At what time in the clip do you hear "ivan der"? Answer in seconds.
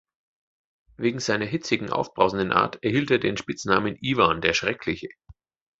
4.01-4.55